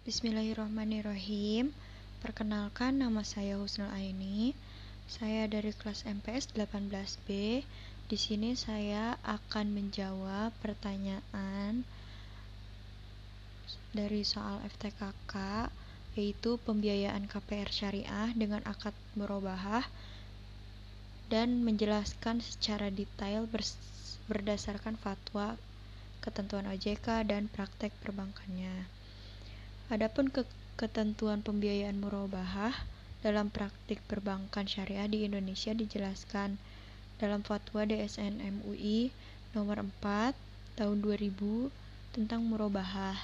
[0.00, 1.76] Bismillahirrahmanirrahim.
[2.24, 4.56] Perkenalkan nama saya Husnul Aini.
[5.04, 7.60] Saya dari kelas MPS 18B.
[8.08, 11.84] Di sini saya akan menjawab pertanyaan
[13.92, 15.68] dari soal FTKK
[16.16, 19.84] yaitu pembiayaan KPR syariah dengan akad murabahah
[21.28, 23.44] dan menjelaskan secara detail
[24.32, 25.60] berdasarkan fatwa
[26.24, 28.99] ketentuan OJK dan praktek perbankannya.
[29.90, 30.46] Adapun ke
[30.78, 32.70] ketentuan pembiayaan murabahah
[33.26, 36.62] dalam praktik perbankan syariah di Indonesia dijelaskan
[37.18, 39.10] dalam fatwa DSN MUI
[39.50, 41.74] nomor 4 tahun 2000
[42.14, 43.18] tentang murabahah.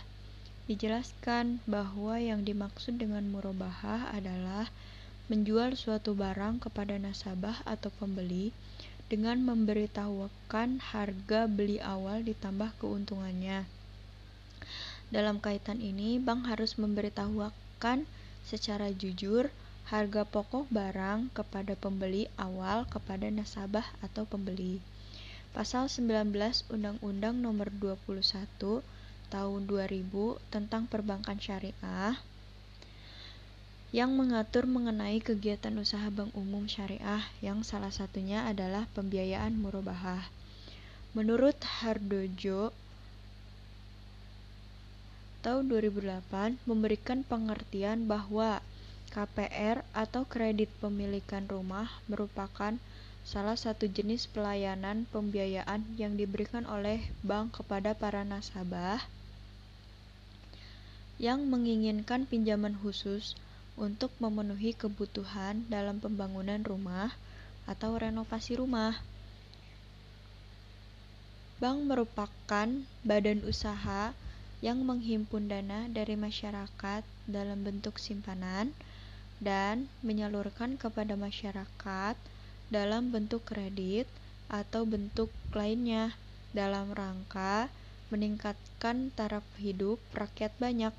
[0.67, 4.67] Dijelaskan bahwa yang dimaksud dengan murabahah adalah
[5.31, 8.51] menjual suatu barang kepada nasabah atau pembeli
[9.07, 13.71] dengan memberitahukan harga beli awal ditambah keuntungannya.
[15.07, 18.07] Dalam kaitan ini, bank harus memberitahukan
[18.43, 19.51] secara jujur
[19.87, 24.83] harga pokok barang kepada pembeli awal kepada nasabah atau pembeli.
[25.55, 26.35] Pasal 19
[26.75, 28.83] Undang-Undang Nomor 21
[29.31, 30.07] Tahun 2000
[30.51, 32.19] tentang Perbankan Syariah
[33.95, 40.27] yang mengatur mengenai kegiatan usaha bank umum syariah yang salah satunya adalah pembiayaan murabahah.
[41.17, 42.75] Menurut Hardojo
[45.47, 48.59] tahun 2008 memberikan pengertian bahwa
[49.15, 52.75] KPR atau kredit pemilikan rumah merupakan
[53.23, 59.07] salah satu jenis pelayanan pembiayaan yang diberikan oleh bank kepada para nasabah
[61.23, 63.39] yang menginginkan pinjaman khusus
[63.79, 67.15] untuk memenuhi kebutuhan dalam pembangunan rumah
[67.71, 68.99] atau renovasi rumah.
[71.63, 72.69] Bank merupakan
[73.07, 74.11] badan usaha
[74.65, 78.73] yang menghimpun dana dari masyarakat dalam bentuk simpanan
[79.37, 82.17] dan menyalurkan kepada masyarakat
[82.73, 84.09] dalam bentuk kredit
[84.49, 86.17] atau bentuk lainnya
[86.57, 87.69] dalam rangka
[88.09, 90.95] meningkatkan taraf hidup rakyat banyak.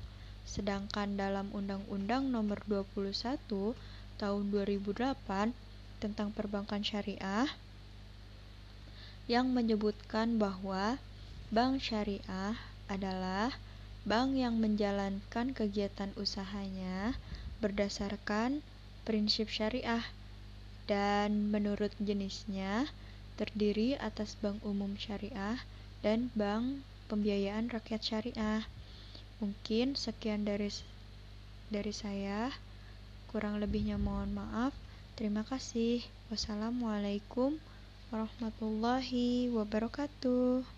[0.48, 3.76] Sedangkan dalam Undang-Undang Nomor 21
[4.18, 5.14] Tahun 2008
[6.02, 7.46] tentang perbankan syariah
[9.30, 10.98] yang menyebutkan bahwa
[11.54, 12.58] bank syariah
[12.88, 13.54] adalah
[14.08, 17.14] bank yang menjalankan kegiatan usahanya
[17.60, 18.64] berdasarkan
[19.04, 20.04] prinsip syariah
[20.88, 22.88] dan menurut jenisnya
[23.36, 25.60] terdiri atas bank umum syariah
[26.00, 26.82] dan bank
[27.12, 28.64] pembiayaan rakyat syariah.
[29.38, 30.72] Mungkin sekian dari
[31.68, 32.50] dari saya.
[33.28, 34.72] Kurang lebihnya mohon maaf.
[35.14, 36.00] Terima kasih.
[36.32, 37.60] Wassalamualaikum
[38.08, 40.77] warahmatullahi wabarakatuh.